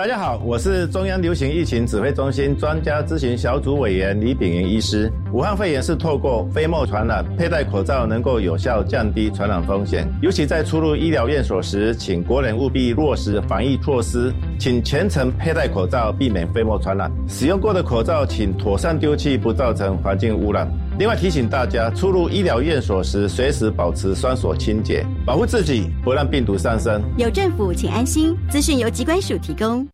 [0.00, 5.12] 大家好，我是中央流行疫情指挥中心专家咨询小组委员李炳云医师。
[5.30, 10.08] 武汉肺炎是透过飞沫传染，佩戴口罩能够有效降低传染风险。
[10.22, 17.12] 尤其在出入医疗院所时，请国人务必落实防疫措施，请全程佩戴口罩，避免飞沫传染。
[17.28, 20.66] 使用过的口罩请妥善丢弃，不造成环境污染。
[21.00, 27.02] 另外提醒大家，出入医疗院所时，随时保持双手清洁，保护自己，不让病毒上身。
[27.16, 28.36] 有政府，请安心。
[28.50, 29.88] 资讯由机关署提供。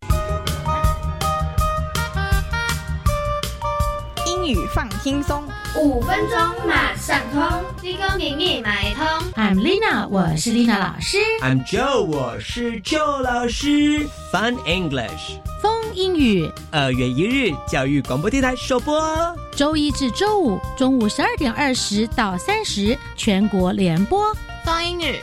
[4.25, 5.45] 英语放轻松，
[5.79, 6.37] 五分钟
[6.67, 7.41] 马上通。
[7.81, 9.05] 立功明密买通。
[9.41, 11.19] I'm Lina，我是 Lina 老师。
[11.41, 14.05] I'm Joe，我是 Joe 老师。
[14.33, 19.35] Fun English，风英语，二月一日教育广播电台首播哦。
[19.51, 24.31] 周一至周五中午十二点二十到三十，全国联播。
[24.63, 25.15] 放英语。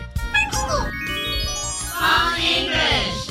[1.94, 3.30] Fun English。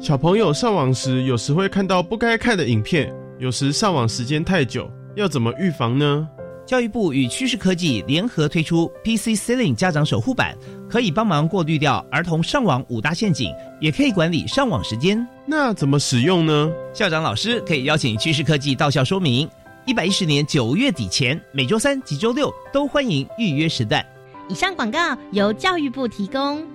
[0.00, 6.28] 小朋友上网时，有时会看到不该看的影片，有时上网时间太久，要怎么预防呢？
[6.66, 10.52] 教育部与趋势科技联合推出 PC Ceiling 家长守护版，
[10.90, 15.24] 可以帮忙过滤掉儿童上网五大陷阱，也可以管理上网时间。
[15.46, 16.68] 那怎么使用呢？
[16.92, 19.48] 校长老师可以邀请趋势科技到校说明。
[19.86, 24.04] 一百一十年九月底前，每周三及周六都欢迎预约时段。
[24.48, 26.66] 以上广告由教育部提供。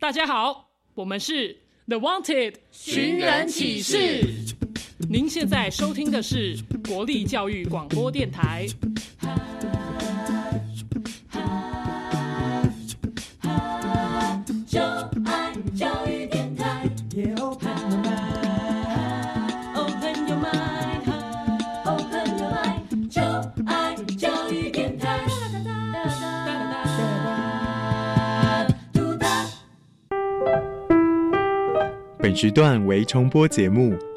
[0.00, 1.54] 大家好，我们是
[1.86, 4.63] The Wanted 寻人启事。
[5.08, 6.56] 您现在收听的是
[6.88, 8.66] 国立教育广播电台。
[15.76, 16.88] 教育电台。
[32.18, 33.94] 本时段为重播节目，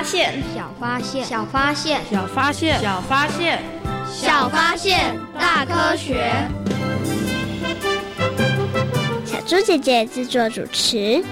[0.00, 3.62] 发现，小发现，小发现，小发现，小发现，
[4.10, 6.32] 小发现，大科学。
[9.26, 11.22] 小猪姐姐制作主持。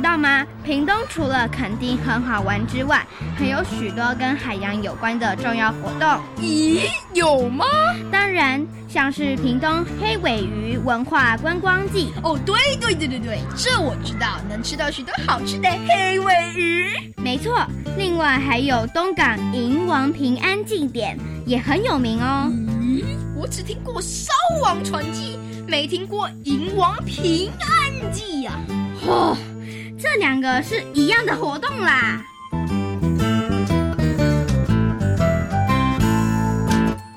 [0.00, 0.46] 知道吗？
[0.64, 3.06] 屏东除了垦丁很好玩之外，
[3.36, 6.08] 还有许多跟海洋有关的重要活动。
[6.38, 7.66] 咦，有吗？
[8.10, 12.10] 当然，像是屏东黑尾鱼文化观光季。
[12.22, 16.88] 哦，对对对对对，这我知道，能吃到许多好吃的黑尾鱼。
[17.18, 17.62] 没错，
[17.98, 22.50] 另外还有东港银王平安祭典，也很有名哦。
[22.80, 23.04] 咦，
[23.36, 24.32] 我只听过烧
[24.62, 25.38] 王传记，
[25.68, 28.52] 没听过银王平安祭呀、
[29.06, 29.36] 哦，
[30.02, 32.29] 这两个是一样的活动啦。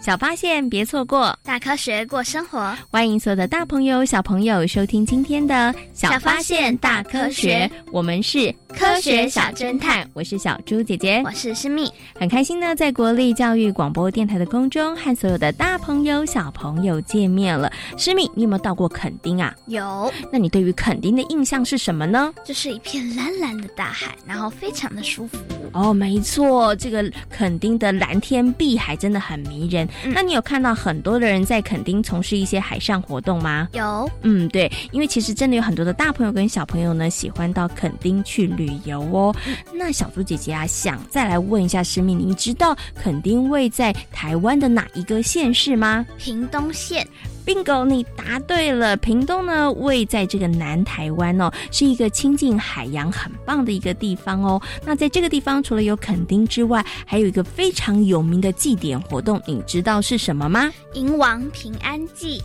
[0.03, 1.33] 小发现，别错过。
[1.43, 5.55] 大科学过生活，欢迎所有的大朋友、小朋友收听今天的
[5.93, 17.71] 《小发现大科学》，我们是科学小侦探，我是小猪姐姐，我是诗蜜，很开心呢，在国立教育广播电台的空中和所有的大朋友、小朋友见面了。
[17.97, 19.55] 诗蜜，你有没有到过垦丁啊？
[19.67, 20.11] 有。
[20.29, 22.33] 那你对于垦丁的印象是什么呢？
[22.43, 25.37] 就是一片蓝蓝的大海，然后非常的舒服。
[25.71, 29.87] 哦，没错，这个垦丁的蓝天碧海真的很迷人。
[30.03, 33.67] 嗯那你有看到很多的人在垦丁从事一些海上活动吗？
[33.73, 39.35] 有，嗯，对，因为其实真的有很多的大朋友跟小朋友呢，喜欢到垦丁去旅游哦。
[39.73, 46.05] 那小猪姐姐啊，想再来问一下师妹，你知道垦丁位在台湾的哪一个县市吗？
[46.17, 47.07] 屏东县。
[47.45, 48.95] bingo，你答对了。
[48.97, 54.61] 屏东呢，位在这个南台湾哦，是一个亲近海洋很棒的一个地方哦。
[54.85, 60.71] 那在这个地方，除了有垦丁之外，还有一个非常有名的祭典活动，你知道是什么吗？
[60.93, 62.41] 迎王平安祭。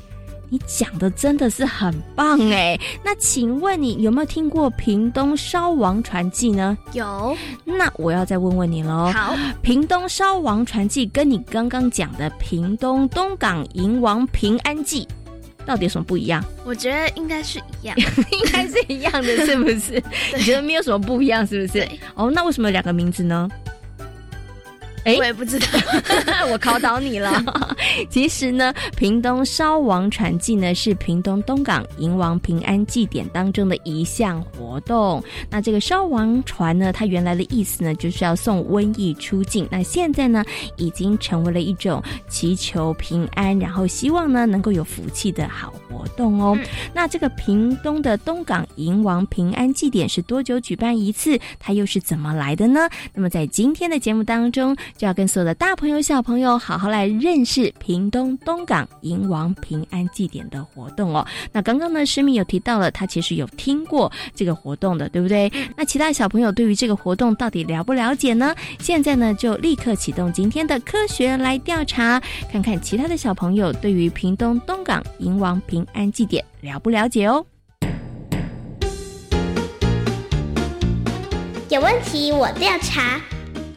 [0.51, 2.79] 你讲的真的是很棒哎！
[3.05, 6.77] 那请问你有没有听过屏东烧王传记呢？
[6.93, 7.37] 有。
[7.65, 9.11] 那我要再问问你喽。
[9.13, 15.07] 好，屏东烧王传记跟你刚刚讲的屏东东港银王平安记，
[15.67, 16.43] 到底有什么不一样？
[16.65, 17.97] 我觉得应该是一样，
[18.33, 20.03] 应该是一样的，是不是？
[20.37, 21.87] 你觉得没有什么不一样，是不是？
[22.15, 23.49] 哦，那为什么有两个名字呢？
[25.09, 25.67] 哎，我也不知道，
[26.53, 27.43] 我考倒你了。
[28.11, 35.23] 其实呢，屏东烧王船祭呢是屏东东港迎王平安祭典当中的一项活动。
[35.49, 39.67] 那这个烧王船呢，它原来的意思呢就是要送瘟疫出境。
[39.71, 40.45] 那现在呢，
[40.77, 46.59] 已经成为了一种祈求平安，然后希望呢能够有福气的好活动哦。
[46.93, 51.39] 那这个屏东的东港迎王平安祭典是多久举办一次？
[51.59, 52.89] 它又是怎么来的呢？
[53.15, 61.25] 那么在今天的节目当中，就要跟所有的大朋友、小朋友好好来认识屏东东港迎王平安祭典的活动哦。
[61.53, 65.51] 那刚刚呢，诗敏有提到了，他其实有听过这个活动的，对不对？
[65.77, 68.53] 那其他小朋友对于这个活动到底了不了解呢？
[68.81, 72.21] 现在呢，就立刻启动今天的科学来调查，
[72.51, 77.47] 看看其他的小朋友对于屏东东港迎王平安祭典了不了解哦。
[81.71, 83.21] 有问题我调查，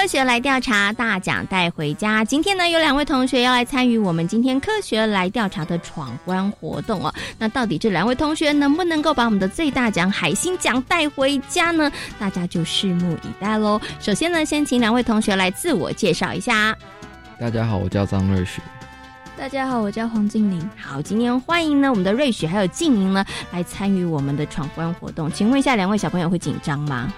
[0.00, 2.24] 科学来调查，大奖带回家。
[2.24, 7.12] 今天呢，有两位同学要来参与我们今天科学来调查的闯关活动哦。
[7.36, 11.90] 那到底这两位同学能不能够把我们的最大奖海星奖带回家呢？
[12.16, 13.80] 大家就拭目以待喽。
[13.98, 16.78] 首先呢，先请两位同学来自我介绍一下。
[17.40, 18.62] 大家好，我叫张瑞雪。
[19.36, 20.70] 大家好，我叫黄静玲。
[20.80, 25.28] 好，今天欢迎呢我们的瑞雪还有静玲呢来参与我们的闯关活动。
[25.32, 27.12] 请问一下，两位小朋友会紧张吗？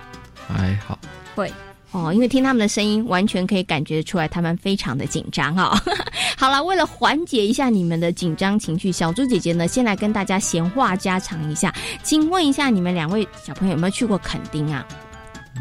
[0.49, 0.99] 还好，
[1.35, 1.53] 会。
[1.93, 5.77] 哦，因为听他们的声音，完全可以感觉出来他们非常的紧张哦。
[6.39, 11.75] 好了，为了缓解一下你们的紧张情绪，小猪姐姐呢先来跟大家闲话家常一下。
[12.05, 14.87] 请问一下，你们两位小朋友有没有去过垦丁啊？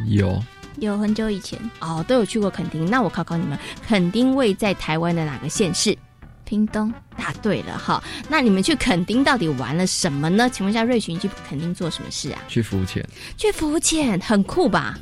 [0.08, 0.40] 有，
[0.78, 2.86] 有很久以前哦，都有去过垦丁。
[2.86, 5.98] 那我考考你们，垦丁位在台湾的哪个县市？
[6.46, 6.94] 屏东。
[7.18, 8.02] 答对了哈。
[8.30, 10.50] 那你们去垦丁到底玩了什么呢？
[10.50, 12.40] 请问一下，瑞群去垦丁做什么事啊？
[12.48, 13.04] 去浮潜。
[13.36, 14.98] 去浮潜，很酷吧？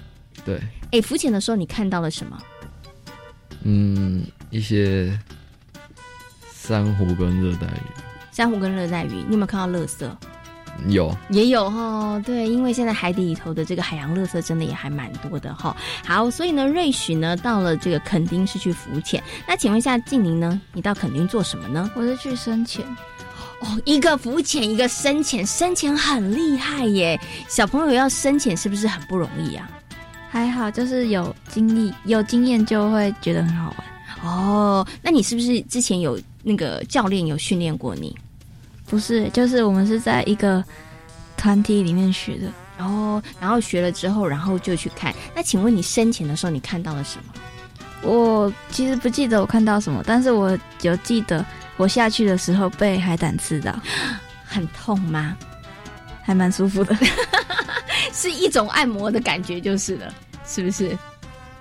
[0.45, 0.59] 对。
[0.91, 2.37] 哎，浮潜的时候你看到了什么？
[3.63, 5.17] 嗯，一些
[6.53, 7.81] 珊瑚跟热带鱼。
[8.31, 10.09] 珊瑚跟热带鱼，你有没有看到垃圾？
[10.87, 12.21] 有，也有哈。
[12.23, 15.75] 对，因为现在海底里头的这个海洋垃圾真的也还蛮多的哈。
[16.05, 19.21] 好，所以呢，瑞许呢到了这个垦丁是去浮潜。
[19.47, 21.89] 那请问一下静宁呢，你到垦丁做什么呢？
[21.95, 22.85] 我是去深潜。
[23.59, 27.19] 哦，一个浮潜，一个深潜，深潜很厉害耶。
[27.49, 29.67] 小朋友要深潜是不是很不容易啊？
[30.29, 33.87] 还好，就是有经历、有经验就会觉得很好玩。
[34.23, 38.15] 哦，那你是不是之前有那个教练有训练过你？
[38.85, 40.63] 不是，就是我们是在一个
[41.35, 42.51] 团体里面学的。
[42.79, 45.13] 哦，然后学了之后，然后就去看。
[45.35, 47.33] 那请问你深潜的时候，你看到了什么？
[48.03, 51.43] 我其实不记得我看到什么，但是我有记得
[51.77, 53.77] 我下去的时候被海胆刺到，
[54.45, 55.35] 很痛吗？
[56.21, 56.95] 还蛮舒服的。
[58.13, 60.13] 是一种按摩的感觉，就是了，
[60.45, 60.97] 是不是？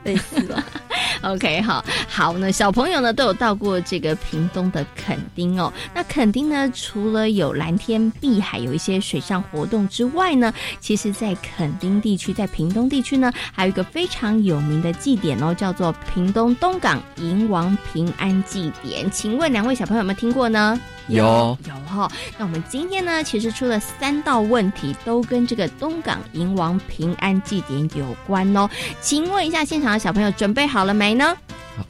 [0.04, 0.62] 类似吧。
[1.22, 5.72] OK，好，好呢，小朋友呢都有到过这个屏东的垦丁哦。
[5.92, 19.10] 那垦丁呢，除了有蓝天碧海，有一些水上活动之外呢，其实，在垦丁地区，在屏东地区呢，还有一个非常有名的祭典哦，叫做屏东东港迎王平安祭典。
[19.10, 20.78] 请问两位小朋友有没有听过呢？
[21.08, 28.68] 有有哈，那我们今天呢，其实出了三道问题，都跟这个东港迎王平安祭典有关哦。
[29.00, 31.36] 请问一下，现场的小朋友准备好了没呢？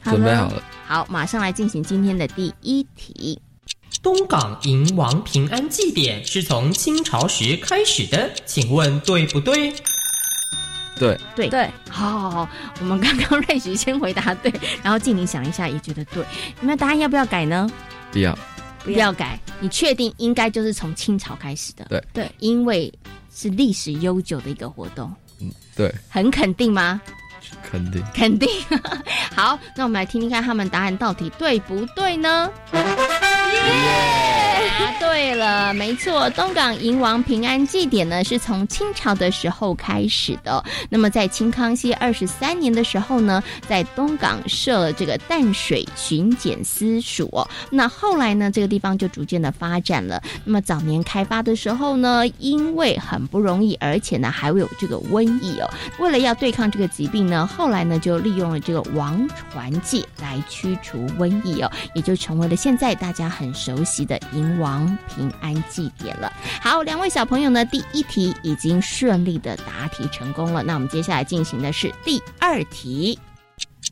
[0.03, 0.61] 好，准备好了。
[0.85, 3.41] 好，马上来进行今天的第一题。
[4.03, 9.73] 东港迎王平安祭典是从清朝时开始的，请问对不对？
[10.99, 16.23] 对对对，好好好，我们刚刚 瑞许先回答对，然后静宁想一下也觉得对，
[16.59, 17.69] 你们答案要不要改呢？
[18.11, 18.37] 不要。
[18.93, 21.85] 不要改，你确定应该就是从清朝开始的？
[21.89, 22.91] 对对，因为
[23.33, 25.13] 是历史悠久的一个活动。
[25.39, 27.01] 嗯，对，很肯定吗？
[27.69, 28.49] 肯定，肯定。
[29.35, 32.51] 好，那我们来听听看他们答案到底对不对呢？
[32.73, 34.36] 耶！
[34.77, 40.63] 答对了，没错，东港迎王平安祭典呢是从清朝的时候开始的。
[40.87, 47.27] 那么在清康熙二十三年的时候呢，在东港设了这个淡水巡检司署。
[47.71, 50.21] 那后来呢，这个地方就逐渐的发展了。
[50.45, 55.67] 那么早年开发的时候呢，因为很不容易，而且呢还会有这个瘟疫哦。
[55.97, 64.66] 为了要对抗这个疾病呢，后来呢就利用了这个王传祭来驱除瘟疫哦，也就成为了现在大家很熟悉的迎王
[65.13, 66.31] 平安祭典了。
[66.61, 70.63] 好，两位小朋友呢，第一题已经顺利的答题成功了。
[70.63, 73.19] 那我们接下来进行的是第二题。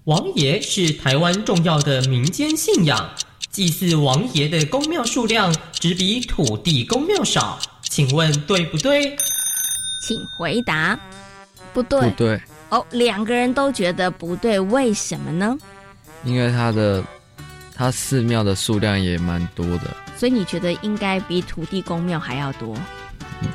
[0.04, 3.10] 王爷是台湾重要的民间信仰，
[3.50, 9.16] 祭祀王爷的宫庙数量只比土地公庙少，请问对不对？
[10.06, 11.00] 请回答。
[11.74, 15.58] 不对，不对，哦，两个人都觉得不对，为什么呢？
[16.24, 17.04] 因为他的
[17.76, 20.05] 他寺庙的数量也蛮多的。
[20.26, 22.76] 所以你觉得应该比土地公庙还要多？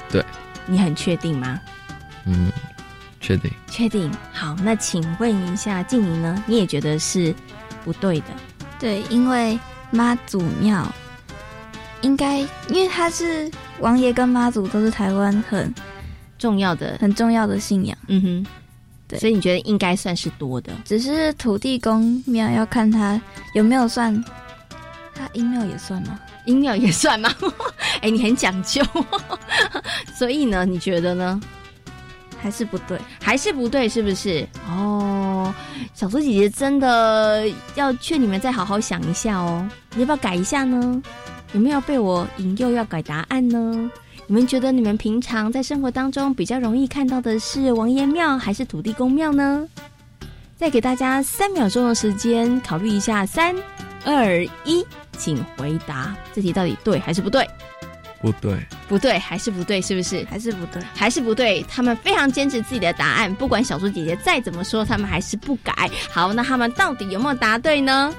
[0.09, 0.25] 对，
[0.67, 1.61] 你很确定吗？
[2.27, 2.49] 嗯，
[3.21, 3.51] 确定。
[3.67, 4.09] 确定。
[4.33, 6.45] 好，那请问一下静怡呢？
[6.47, 7.35] 你也觉得是
[7.85, 8.27] 不对的？
[8.79, 9.59] 对，因为
[9.91, 10.87] 妈祖庙
[12.03, 13.51] 应该，因为他是
[13.81, 15.75] 王爷跟妈祖都是台湾很
[16.39, 17.99] 重要的、很重要的信仰。
[18.07, 18.47] 嗯哼，
[19.09, 20.73] 对，所以你觉得应该算是多的？
[20.85, 23.21] 只是土地公庙要看他
[23.55, 24.25] 有没有算，
[25.21, 26.19] 他阴庙也算吗？
[26.47, 27.31] 阴庙也算吗？
[28.01, 28.83] 哎，你很讲究，
[30.17, 31.39] 所以呢，你觉得呢？
[32.43, 32.99] 还是不对？
[33.23, 33.87] 还是不对？
[33.87, 34.47] 是不是？
[34.67, 35.55] 哦，
[35.93, 41.03] 小猪姐姐真的要劝你们再好好想一下哦，你要不要改一下呢？
[41.53, 43.91] 有没有被我引诱要改答案呢？
[44.27, 49.69] 你们觉得你们平常在生活当中比较容易看到的是王爷庙还是土地公庙呢？
[50.57, 53.55] 再给大家三秒钟的时间考虑一下，三、
[54.05, 54.87] 二、一，
[55.17, 57.49] 请回答，这题到底对还是不对？
[58.23, 58.55] 不对，
[58.87, 60.23] 不对，还是不对，是不是？
[60.31, 61.63] 还是不对，还是不对。
[61.63, 65.73] 他们非常坚持自己的答案，不管小猪姐姐再怎么说，他们还是不改。
[66.11, 68.13] 好，那他们到底有没有答对呢？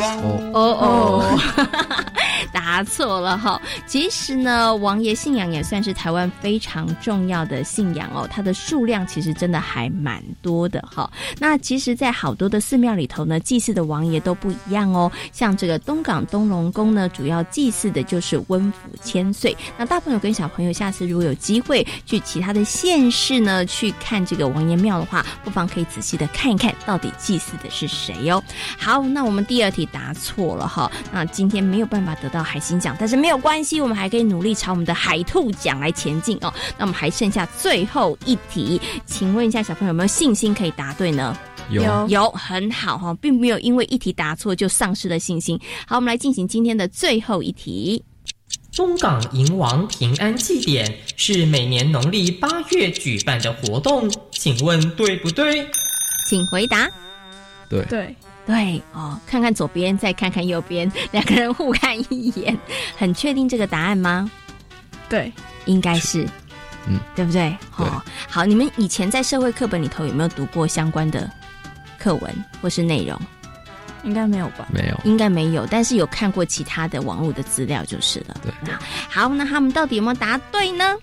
[0.00, 1.38] 哦哦哦，
[2.52, 3.60] 答错了哈。
[3.86, 11.10] 其实呢，王爷信仰也算是台湾非常重要的信仰哦，它的数量其实真的还蛮多的哈。
[11.38, 15.10] 那其实，在好多的寺庙里头呢，祭祀的王爷都不一样哦。
[15.32, 19.56] 像这个东港东龙宫呢，主要祭祀的就是温府千岁。
[19.76, 28.42] 那大朋友跟小朋友，下次如果有机会去其他的县市呢，去看这个王爷庙的话，不妨可以仔细的看一看到底祭祀的是谁哦。
[28.78, 36.52] 好，那我们第二题答错了哈，那今天没有办法得到海星奖，但是没有关系，我们还可以努力朝我们的海兔奖来前进哦。
[36.76, 41.36] 那我们还剩下最后一题，请问一下小朋友有没有信心可以答对呢？
[41.70, 45.60] 有有很好哈，并没有因为一题答错就丧失了信心。
[45.86, 48.02] 好，我们来进行今天的最后一题。
[48.72, 55.66] 中港迎王平安祭典是每年农历八月举办的活动，请问对不对？
[56.28, 56.88] 请回答。
[57.68, 58.16] 对对
[58.48, 62.56] 对哦，看看左边，再看看右边，两个人互看一眼，
[62.96, 64.30] 很确定这个答案吗？
[65.06, 65.30] 对，
[65.66, 66.26] 应该是，
[66.86, 67.54] 嗯，对不对？
[67.76, 71.30] 哦，好，你们以前在社会课本里头有没有读过相关的
[71.98, 73.20] 课文或是内容？
[74.02, 74.66] 应该没有吧？
[74.72, 78.36] 没有，应该没有，但是有看过其他的网络的资料就是了。
[78.42, 78.78] 对，那
[79.10, 80.96] 好，那他们到底有没有答对呢？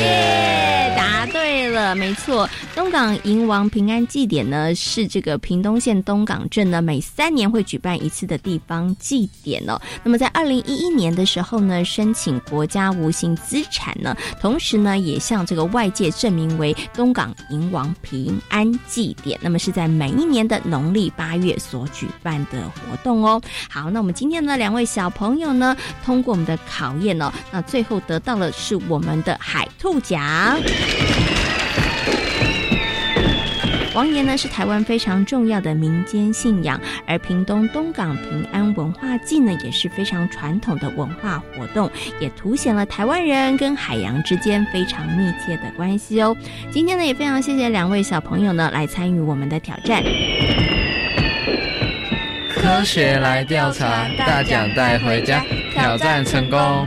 [0.00, 0.73] 耶，
[1.04, 2.48] 答对了，没错。
[2.74, 9.78] 东港迎王平安祭典呢，是这个屏东县东港镇呢每三年会举办一次的地方祭典哦。
[10.02, 19.38] 那么在二零一一年的时候呢，申请国家无形资产呢，同时呢也向这个外界证明为东港迎王平安祭典。
[19.42, 23.40] 那么是在每一年的农历八月所举办的活动哦。
[23.68, 30.58] 好，那我们今天呢两位小朋友呢，通过我们的考验哦，那最后得到的是我们的海兔奖。
[33.94, 46.36] 王爷呢是台湾非常重要的民间信仰，而屏东东港平安文化祭呢也是非常传统的文化活动，也凸显了台湾人跟海洋之间非常密切的关系哦。
[46.72, 50.02] 今天呢也非常谢谢两位小朋友呢来参与我们的挑战。
[52.48, 56.84] 科学来调查，大奖带回家，挑战成功。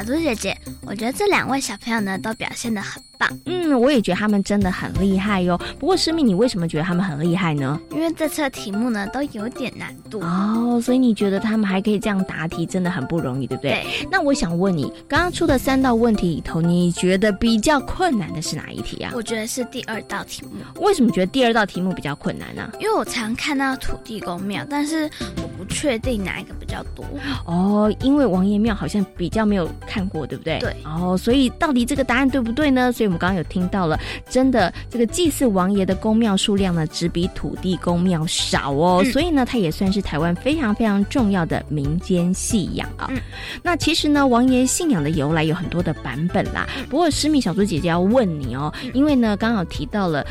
[0.00, 3.28] 小猪姐姐，我觉得这两位小朋友呢都表现得很棒。
[3.44, 5.60] 嗯，我也觉得他们真的很厉害哟。
[5.78, 7.78] 不过师妹，你为什么觉得他们很厉害呢？
[7.90, 13.72] 因为这次的题目呢都有点难度哦，所以你觉得他们还可以这样答题，真的很不容易，对不对？
[13.72, 14.08] 对。
[14.10, 19.12] 那我想问你，刚刚出的三道问题里头，你觉得比较困难的是哪一题啊？
[19.14, 20.52] 我觉得是第二道题目。
[20.80, 27.04] 为什么觉得第二道题目比较困难呢、因为我常看到土地公庙，但是我不确定哪一个比较多。
[27.44, 30.58] 哦，因为王爷庙好像比较没有看过，对不对？
[30.60, 30.74] 对。
[30.84, 32.90] 哦，所以到底这个答案对不对呢？
[32.92, 33.98] 所以我们刚刚有听到了，
[34.28, 39.02] 真的这个祭祀王爷的宫庙数量呢，只比土地公庙少哦。
[39.04, 43.08] 嗯所以呢，它也算是台湾非常非常重要的民间信仰啊。
[43.10, 43.18] 嗯
[43.64, 46.68] 那其实呢，王爷信仰的由来有很多的版本啦。
[46.88, 50.24] 不过诗敏小猪姐姐要问你哦，因为呢，刚好提到了，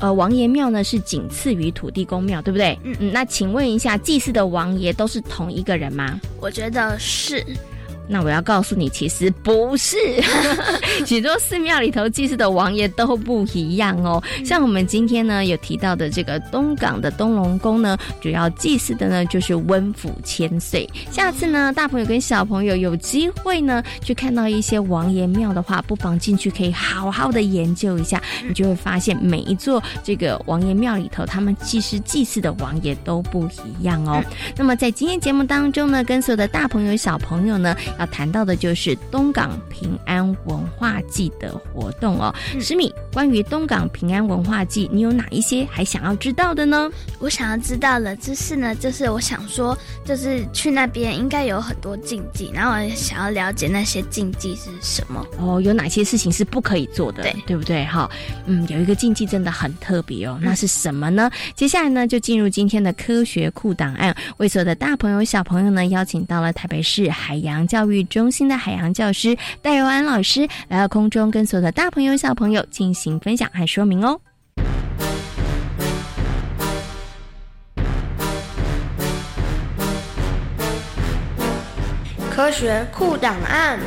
[0.00, 2.76] 呃，王爷庙呢是仅次于土地公庙，对不对？
[2.82, 3.12] 嗯嗯。
[3.12, 6.20] 那请问一下，祭祀的王爷都是同一个人吗？
[6.40, 7.44] 我觉得是。
[8.06, 9.96] 那我要告诉你，其实不是，
[11.06, 14.22] 许多寺庙里头祭祀的王爷都不一样哦。
[14.44, 20.88] 像我们今天呢有提到的这个东港的东龙宫呢，主要祭祀的呢就是温府千岁。
[21.10, 34.22] 下次呢，大朋友跟小朋友有机会呢去看到一些王爷庙的话，不妨进去可以好好的研究一下，你就会发现每一座这个王爷庙里头，他们其实祭祀的王爷都不一样哦。
[34.56, 37.74] 那么在今天节目当中呢，跟所有的大朋友小朋友呢。
[37.98, 42.34] 要谈到的就是东港平安文化季的活动哦。
[42.60, 46.90] 诗敏，关于东港平安文化季，你有哪一些还想要知道的呢？
[47.18, 55.24] 我想要知道的知识呢，就是我想说，就是去那边应该有很多禁忌，然后我想要了解那些禁忌是什么。
[55.38, 57.84] 哦，有哪些事情是不可以做的，对对不对？
[57.84, 58.10] 哈，
[58.46, 61.30] 嗯，有一个禁忌真的很特别哦，那是什么呢？
[61.54, 74.20] 接下来呢，就进入今天的科学库档案，为所有的大朋友小朋友呢，邀请到了台北市海洋教育中心的海洋教师戴佑安老师来到空中，跟所有的大朋友小朋友进行分享和说明哦。
[82.30, 83.78] 科学库档案。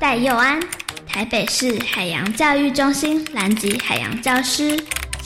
[0.00, 0.60] 戴佑安，
[1.06, 4.76] 台北市海洋教育中心南极海洋教师，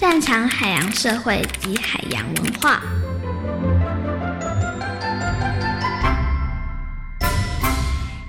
[0.01, 3.00] 擅长海洋社会及海洋文化。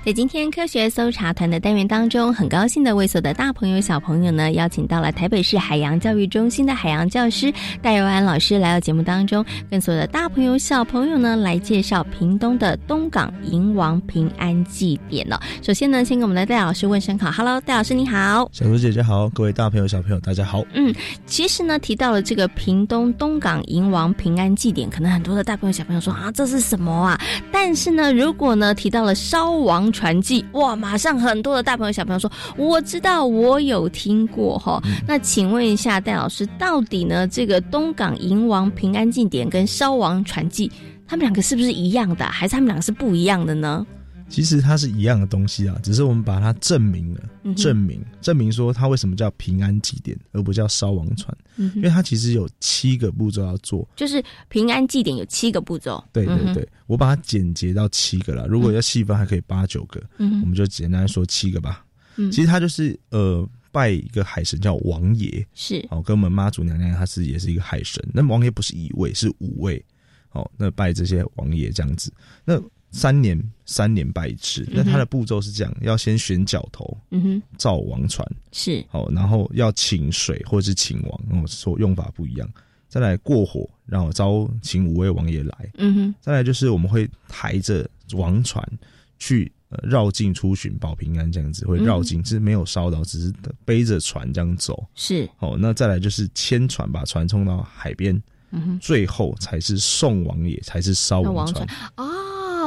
[0.04, 15.38] 在今天科学搜查团的单元当中，很高兴的为所有的大朋友小朋友呢，邀请到了台北市海洋教育中心的海洋教师戴佑安老师来到节目当中，跟所有的大朋友小朋友呢来介绍屏东的东港迎王平安祭典哦。
[15.62, 18.50] 首先呢，先跟我们的戴老师问声好，Hello，戴老师你好。
[18.50, 20.64] 小猪姐姐好，各位大朋友小朋友大家好。
[20.74, 20.92] 嗯，
[21.26, 27.20] 其实呢，提到了这个屏东东港迎王平安祭典，可能很多的大朋友小朋友说啊，这是什么啊？
[27.52, 34.82] 但是呢，如果呢提到了烧王传记，哇，马上很多的大朋友小朋友说，我知道，我有听过哈。
[35.06, 40.70] 那请问一下戴老师，到底呢这个东港银王平安祭典跟烧王传记，
[41.06, 43.86] 他们两个是不是一样的，还是他们两个是不一样的呢？
[44.32, 53.86] 其实它是一样的东西啊，只是我们把它证明了，嗯证明证明说它为什么叫平安祭典，而不叫烧王船，嗯因为它其实有七个步骤要做。
[53.94, 58.46] 就是平安祭典有七个步骤，对对对，我把它简洁到七个了。
[58.46, 61.84] 如果要细分，还可以八九个，嗯我们就简单说七个吧。
[62.16, 62.32] 嗯。
[62.32, 65.86] 其实它就是呃拜一个海神叫王爷，是。
[65.90, 68.02] 哦，跟我们妈祖娘娘她是也是一个海神。
[68.14, 69.84] 那王爷不是一位，是五位。
[70.32, 72.10] 哦，那拜这些王爷这样子，
[72.42, 72.58] 那
[72.92, 74.64] 三年三年拜一次。
[74.70, 82.48] 那它的步骤是这样：要先选角头，嗯哼，造王船，是好，然后要请水或者是请王，哦，说用法不一样。
[82.88, 85.70] 再来过火，然后招请五位王爷来。
[85.78, 88.62] 嗯哼，再来就是我们会抬着王船
[89.18, 93.32] 去呃绕境出巡保平安，这样子会绕境，是没有烧到，只是
[93.64, 94.86] 背着船这样走。
[94.94, 98.14] 是哦，那再来就是牵船把船冲到海边，
[98.50, 101.66] 嗯哼最后才是送王爷，才是烧王船。
[101.96, 102.11] 哦，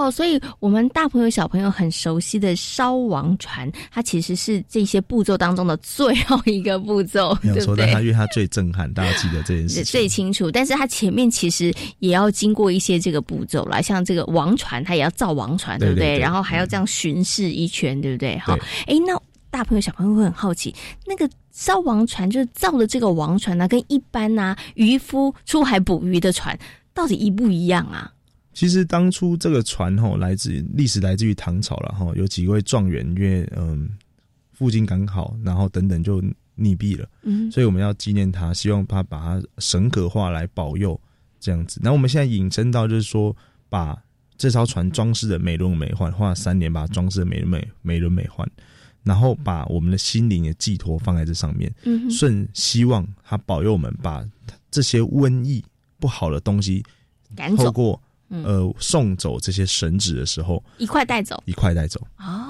[0.09, 7.85] 所以我们大朋友小朋友很熟悉的烧王船，它其实是这些步骤当中的最后一个步骤，没有错，对不对？
[7.85, 9.83] 但它因为它最震撼，大家记得这件事情。
[9.83, 15.93] 最清楚，但是它前面其实也要经过一些这个步骤啦，像这个王船，它也要造王船，不对？
[15.93, 18.37] 不对对然后还要这样巡视一圈，对不对？
[18.39, 20.73] 好，哎，那大朋友小朋友会很好奇，
[21.05, 26.57] 那个烧王船就是造的这个王船呢、跟一般呐、渔夫出海捕鱼的船
[26.93, 28.11] 到底一不一样啊？
[28.55, 33.87] 其实当初这个船吼来自历史来自于唐朝了哈，有几位状元因为嗯
[34.53, 36.21] 赴京赶考，然后等等就
[36.57, 37.51] 溺毙了，嗯。
[37.51, 40.99] 所以我们要纪念他，希望他把他神格化来保佑
[41.37, 41.81] 这样子。
[41.83, 43.35] 那我们现在引申到就是说，
[43.67, 44.01] 把
[44.37, 48.47] 这艘船装饰的美轮美奂，花了三年把它装饰的美轮美美轮美奂，
[49.03, 54.25] 然后把我们的心灵的寄托放在这上面，嗯顺希望他保佑我们把
[54.71, 55.61] 这些瘟疫
[55.99, 56.81] 不好的东西
[57.35, 57.65] 赶走。
[57.65, 61.41] 透过嗯呃送走这些神旨的时候，一块带走。
[61.45, 61.99] 一块带走。
[62.17, 62.44] 哦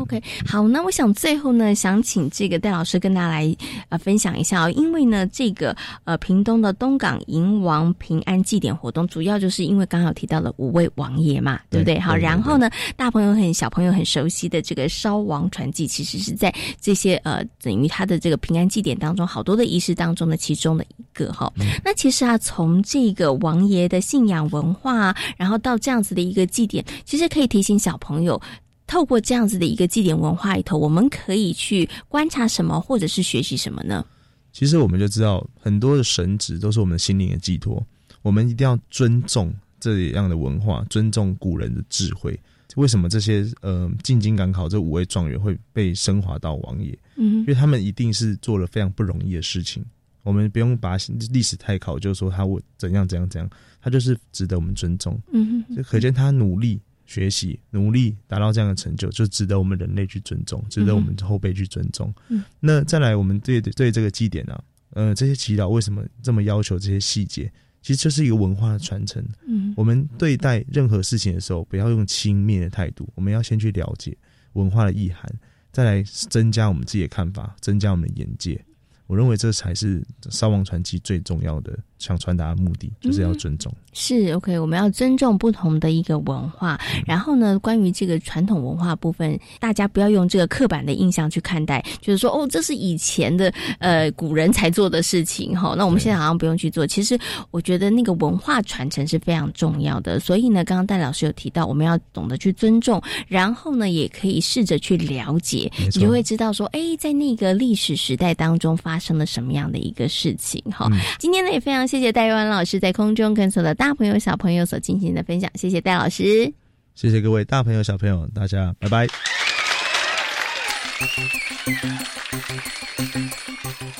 [0.00, 3.56] ，OK，好，那我想最后呢，想请这个戴老师跟大家来
[3.88, 11.98] 呃分享一下哦，因为呢，这个呃屏东的东港迎王平安祭典活动，主要就是因为刚好提到了五位王爷嘛，对不对？
[11.98, 21.52] 好，然后呢，大朋友很小朋友很熟悉的这个烧王传记，其实是在这些呃等于他的这个平安祭典当中，好多的仪式当中的其中的一个哈。
[21.84, 28.40] 那其实啊，从这个王爷的信仰文化啊，然后到这样子的一个祭典，其实可以提醒小朋友。
[28.88, 34.04] 透过这样子的一个祭典文化里头，我们可以去观察什么，或者是学习什么呢？
[34.50, 37.86] 其实我们就知道，很多的神职都是我们心灵的寄托，
[38.22, 42.36] 我们一定要尊重这样的文化，尊重古人的智慧。
[42.76, 46.96] 为什么这些呃进京赶考这五位状元会被升华到王爷？
[47.16, 49.84] 嗯因为他们一定是做了非常不容易的事情。
[50.22, 50.96] 我们不用把
[51.30, 55.18] 历史太考究，说他我怎样怎样怎样，他就是值得我们尊重。
[55.32, 62.14] 嗯哼就可见他努力学习，努力达到这样的成就，就值得我们人类去尊重，值得我们后辈去尊重。
[62.28, 67.50] 嗯那再来，我们对对这个祭典啊，呃，这些祈祷为什么这么要求这些细节？
[67.80, 69.24] 其实这是一个文化的传承。
[69.46, 74.14] 嗯我们对待任何事情的时候，不要用轻蔑的态度，我们要先去了解
[74.52, 75.32] 文化的意涵，
[75.72, 78.62] 再来增加我们自己的看法，增加我们的眼界。
[79.06, 83.72] 我认为这才是烧王传奇最重要的想传达的目的，就是要尊重。
[83.92, 86.78] 是 OK，我们要尊重不同的一个文化。
[87.04, 95.74] 然后呢，关于这个传统文化部分，大家不要用这个刻板的印象去看待，就是说哦，这是以前的呃古人才做的事情哈。
[95.76, 96.86] 那我们现在好像不用去做。
[96.86, 97.18] 其实
[97.50, 100.20] 我觉得那个文化传承是非常重要的。
[100.20, 110.86] 所以呢，刚刚戴老师有提到，我们要懂得去尊重，然后呢，也可以试着去了解，你就会知道说，哎，在那个历史时代当中发生了什么样的一个事情哈。
[110.92, 116.52] 嗯今天呢，也非常谢谢戴玉安老师在空中跟所有的大朋友、小朋友所进行的分享，谢谢戴老师。
[116.94, 119.08] 谢谢各位大朋友、小朋友，大家拜拜。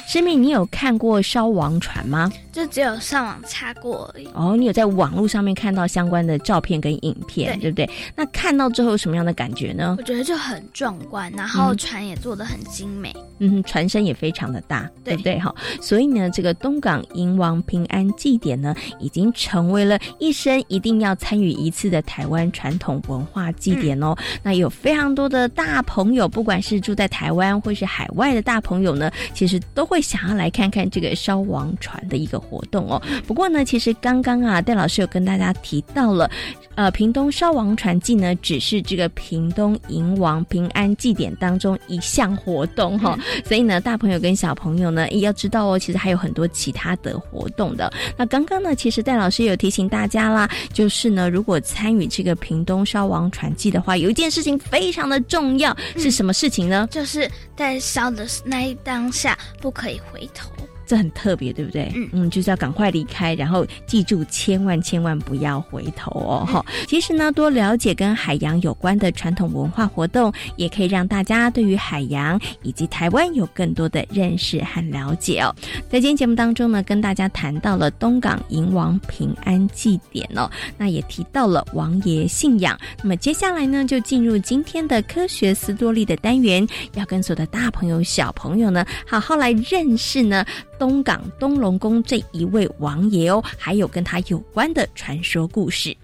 [0.07, 2.33] 诗敏，你有看过烧王船吗？
[2.50, 4.26] 就只有上网查过而已。
[4.35, 7.90] 哦，你有在网络上面看到相关的照片跟影片，对对不对？
[8.16, 10.02] 那看到之后有什么样的感觉呢我？
[10.02, 13.14] 觉得就很壮观，然后嗯船也做的很精美。
[13.40, 15.38] 嗯，船身也非常的大，对不对？
[15.38, 24.16] 哈，所以呢，这个东港迎王平安祭典呢，已经成为了一生一定要参与一次的台湾传统文化祭典哦。
[24.42, 33.01] 那有非常多的大朋友，不管是住在台湾或是海外的大朋友呢，其实都会想要来看看这个烧王船的一个活动哦。
[33.27, 36.31] 不过呢，其实刚刚啊，戴老师有跟大家提到了。
[36.75, 47.92] 呃，屏东烧王船祭呢，只是这个屏东迎王平安祭典当中一项活动哈、所以呢，大朋友跟小朋友呢，也要知道哦，其实还有很多其他的活动的。
[48.16, 56.87] 那刚刚呢，其实戴老师有提醒大家啦，就是呢，如果参与这个屏东烧王船祭的话，有一件事情非常的重要，是什么事情呢？
[56.92, 60.51] 就是在笑的那一当下不可以回头。
[60.88, 61.92] 这很特别，对不对？
[62.12, 66.46] 嗯就是要赶快离开，然后记住，千万千万不要回头哦。
[66.51, 75.55] 哈、其实呢，多了解跟海洋有关的传统文化活动，也可以让大家对于海洋以及台湾有更多的认识和了解哦。
[75.90, 82.79] 在今天节目当中呢，跟大家谈到了东港迎王平安祭典哦，那也提到了王爷信仰。
[83.03, 90.44] 那么接下来呢，就进入今天的科学斯多利的单元，要跟所有的大朋友、小朋友呢，好好来认识呢
[90.79, 95.97] 东港东龙宫这一位王爷哦，还有跟他有关的传说故事。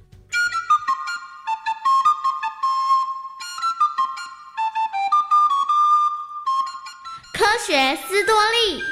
[7.32, 8.82] 科学斯多利。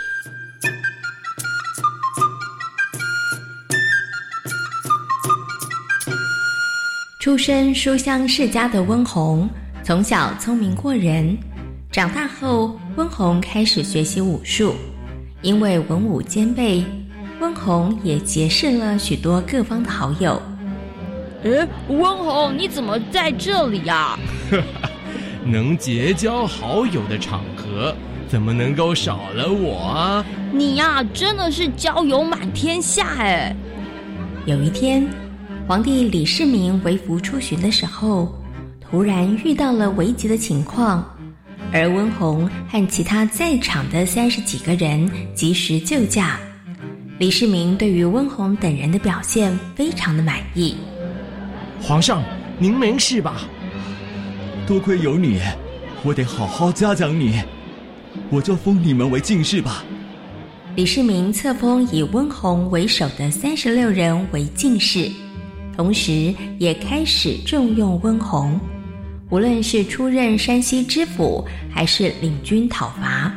[7.20, 9.48] 出身书香世家的温红，
[9.84, 11.38] 从小聪明过人。
[11.92, 14.74] 长大后，温红开始学习武术。
[15.42, 16.84] 因为文武兼备，
[17.40, 20.40] 温虹也结识了许多各方的好友。
[21.42, 24.16] 诶，温虹，你怎么在这里啊？
[25.44, 27.92] 能结交好友的场合，
[28.28, 30.24] 怎么能够少了我啊？
[30.52, 33.56] 你呀、真的是交友满天下哎！
[34.46, 35.08] 有一天，
[35.66, 38.32] 皇帝李世民微服出巡的时候，
[38.80, 41.04] 突然遇到了危急的情况，
[41.72, 46.38] 而温虹和其他在场的三十几个人及时救驾。
[47.18, 50.76] 李世民对于温虹等人的表现非常的满意。
[51.80, 52.22] 皇上，
[52.58, 53.48] 您没事吧？
[54.66, 55.40] 多亏有你，
[56.04, 57.40] 我得好好嘉奖你。
[58.28, 59.82] 我就封你们为进士吧。
[60.76, 65.10] 李世民册封以温洪为首的三十六人为进士，
[65.76, 68.58] 同时也开始重用温洪。
[69.32, 73.32] 无论是出任山西知府，还是领军讨伐，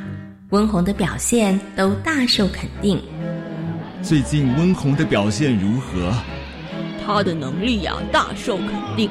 [0.49, 3.01] 温洪的表现都大受肯定。
[4.01, 6.13] 最近温洪的表现如何？
[7.01, 9.09] 他的能力呀、大受肯定，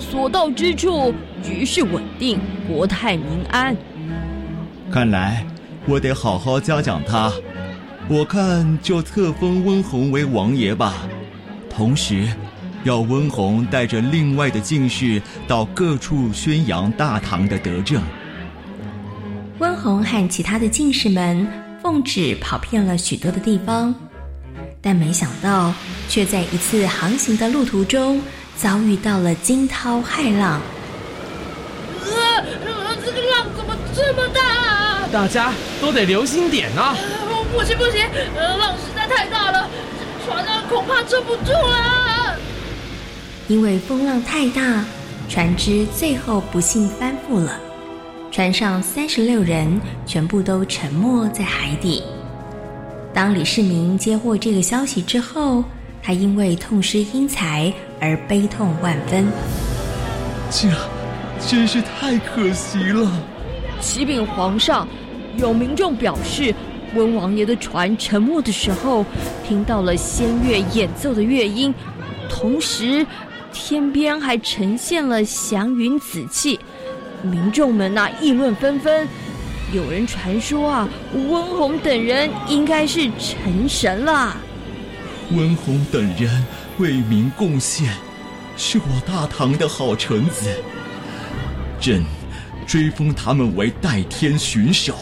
[0.00, 3.76] 所到之处局势稳定，国泰民安。
[4.90, 5.46] 看来
[5.86, 7.32] 我得好好嘉奖他。
[8.08, 10.94] 我看就册封温洪为王爷吧，
[11.70, 12.26] 同时
[12.84, 18.00] 要温洪带着另外的进士到各处宣扬大唐的德政。
[19.58, 21.46] 温洪和其他的进士们
[21.82, 23.94] 奉旨跑遍了许多的地方，
[24.82, 25.72] 但没想到
[26.08, 28.20] 却在一次航行的路途中
[28.56, 30.60] 遭遇到了惊涛骇浪。
[32.04, 35.08] 呃，呃这个浪怎么这么大啊？
[35.10, 36.94] 大家都得留心点啊！
[37.52, 38.02] 不行不行，
[38.36, 39.68] 呃，浪实在太大了，
[40.26, 42.13] 船上恐怕撑不住了。
[43.46, 44.84] 因为风浪太大，
[45.28, 47.60] 船只最后不幸翻覆了，
[48.30, 52.02] 船上三十六人全部都沉没在海底。
[53.12, 55.62] 当李世民接获这个消息之后，
[56.02, 59.26] 他因为痛失英才而悲痛万分。
[60.50, 60.68] 这
[61.46, 63.12] 真是太可惜了。
[63.78, 64.88] 启禀皇上，
[65.36, 66.54] 有民众表示，
[66.94, 69.04] 温王爷的船沉没的时候，
[69.46, 71.74] 听到了仙乐演奏的乐音，
[72.28, 73.06] 同时
[73.54, 76.60] 天边还呈现了祥云紫气。
[77.22, 79.08] 民众们呐、议论纷纷，
[79.72, 84.36] 有人传说啊，温洪等人应该是成神了。
[85.30, 86.44] 温洪等人
[86.78, 87.88] 为民贡献，
[88.56, 90.50] 是我大唐的好臣子。
[91.80, 92.02] 朕
[92.66, 94.94] 追封他们为代天巡守。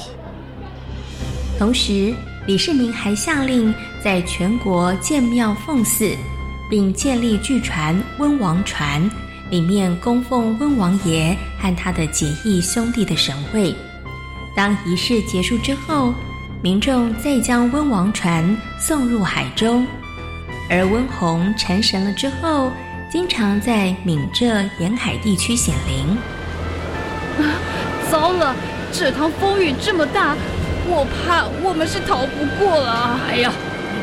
[1.59, 2.15] 同时，
[2.47, 6.17] 李世民还下令在全国建庙奉祀，
[6.73, 8.99] 并建立巨船温王船，
[9.51, 13.75] 里面供奉温王爷和他的结义兄弟的神位。
[14.57, 16.15] 当仪式结束之后，
[16.63, 19.87] 民众再将温王船送入海中，
[20.71, 22.73] 而温洪成神了之后，
[23.11, 26.17] 经常在闽浙沿海地区显灵。
[27.39, 27.53] 啊，
[28.11, 28.57] 糟了！
[28.91, 30.35] 这趟风雨这么大，
[30.87, 33.21] 我怕我们是逃不过了。
[33.29, 33.53] 哎呀，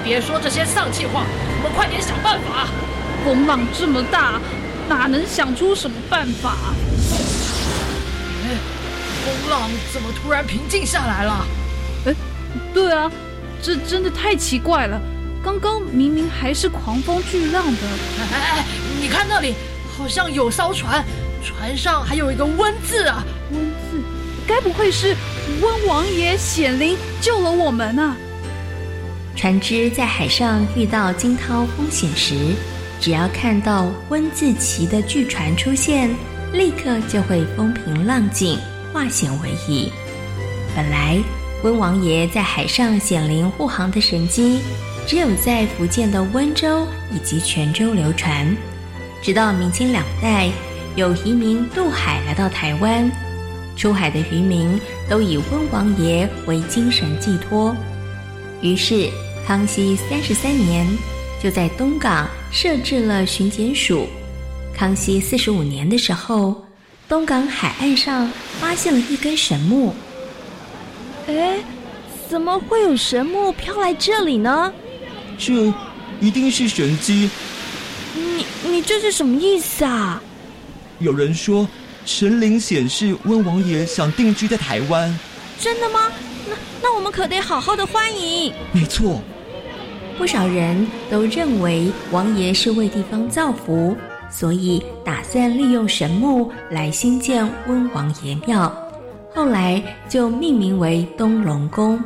[0.03, 1.23] 别说这些丧气话，
[1.57, 2.67] 我们快点想办法。
[3.25, 4.39] 风浪这么大，
[4.87, 6.55] 哪能想出什么办法？
[8.43, 8.55] 哎，
[9.25, 11.45] 风浪怎么突然平静下来了？
[12.05, 12.15] 哎，
[12.73, 13.11] 对啊，
[13.61, 14.99] 这真的太奇怪了。
[15.43, 17.81] 刚刚明明还是狂风巨浪的。
[18.31, 18.65] 哎哎，
[19.01, 19.53] 你看那里，
[19.97, 21.03] 好像有艘船，
[21.43, 23.23] 船上还有一个“温”字啊。
[23.51, 23.59] 温
[23.91, 24.01] 字，
[24.47, 25.15] 该不会是
[25.61, 28.15] 温王爷显灵救了我们啊？
[29.39, 32.35] 船只在海上遇到惊涛风险时，
[32.99, 36.13] 只要看到“温”字旗的巨船出现，
[36.51, 38.59] 立刻就会风平浪静，
[38.91, 39.89] 化险为夷。
[40.75, 41.17] 本来
[41.63, 44.59] 温王爷在海上显灵护航的神迹，
[45.07, 48.45] 只有在福建的温州以及泉州流传。
[49.21, 50.49] 直到明清两代，
[50.97, 53.09] 有移民渡海来到台湾，
[53.77, 57.73] 出海的渔民都以温王爷为精神寄托，
[58.61, 59.09] 于是
[59.47, 60.87] 康熙三十三年
[61.41, 64.07] 就在东港设置了巡检署。
[64.75, 66.63] 康熙四十五年的时候，
[67.07, 69.93] 东港海岸上发现了一根神木。
[71.27, 71.59] 哎，
[72.29, 74.71] 怎么会有神木飘来这里呢？
[75.37, 75.73] 这
[76.19, 77.29] 一定是神机。
[78.13, 80.21] 你你这是什么意思啊？
[80.99, 81.67] 有人说，
[82.05, 85.17] 神灵显示温王爷想定居在台湾。
[85.59, 85.99] 真的吗？
[86.49, 88.53] 那那我们可得好好的欢迎。
[88.71, 89.21] 没错，
[90.17, 93.95] 不少人都认为王爷是为地方造福，
[94.29, 98.71] 所以打算利用神木来兴建温王爷庙，
[99.33, 102.01] 后来就命名为东龙宫。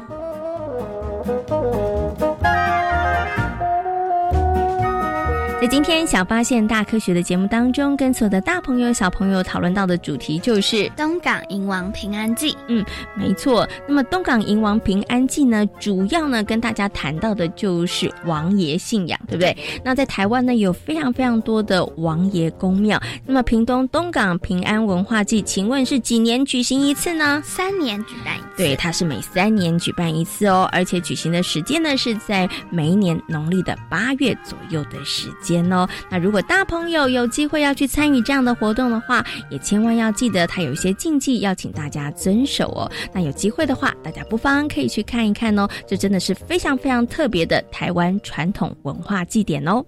[5.63, 12.54] 在今天《小发现大科学》的节目当中，跟所有的大朋友、小朋友讨论到的主题就是东港银王平安记。
[12.67, 12.84] 嗯，
[13.15, 13.65] 没错。
[13.88, 19.56] 那么东港银王平安记呢，主要呢跟大家谈到的就是王爷信仰，对不对？
[19.86, 23.02] 那在台湾呢，有非常非常多的王爷公庙。
[23.26, 27.41] 那么屏东东港平安文化祭，请问是几年举行一次呢？
[27.45, 28.47] 三年举办一次。
[28.58, 35.53] 对，它是每三年举办一次哦，而且举行的时间呢是在每一年农历的八月左右的时间。
[35.54, 35.88] 间哦。
[36.10, 42.92] 那如果大朋友有机会要去参与这样的活动的话，也千万要记得它有一些禁忌，要请大家遵守哦。
[43.13, 45.68] 那有机会的话，大家不妨可以去看一看哦。
[45.88, 49.86] 这真的是非常非常特别的台湾传统文化祭典哦。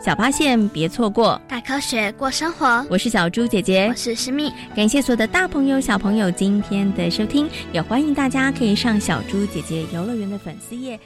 [0.00, 2.86] 小发现，别错过大科学过生活。
[2.90, 4.52] 我是小猪姐姐，我是诗密。
[4.76, 11.00] 感谢所有的大朋友、小朋友今天的收听，也欢迎大家可以上小猪姐姐游乐园的粉丝页。